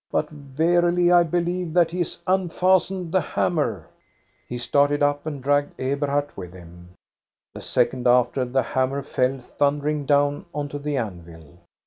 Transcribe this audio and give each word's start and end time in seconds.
But. 0.09 0.31
verily, 0.31 1.11
I 1.11 1.21
believe 1.21 1.73
that 1.73 1.91
he 1.91 1.99
has 1.99 2.17
unfastened 2.25 3.11
the 3.11 3.21
hammer." 3.21 3.87
He 4.47 4.57
started 4.57 5.03
up 5.03 5.27
and 5.27 5.43
dragged 5.43 5.79
Eberhard 5.79 6.35
with 6.35 6.55
him. 6.55 6.95
The 7.53 7.61
second 7.61 8.07
after 8.07 8.43
the 8.43 8.63
hammer 8.63 9.03
fell 9.03 9.37
thundering 9.37 10.07
down 10.07 10.45
onto 10.55 10.79
the 10.79 10.97
anvil. 10.97 11.59